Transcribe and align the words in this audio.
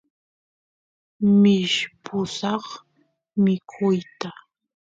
mishpusaq 1.41 2.65
mikuyta 3.43 4.29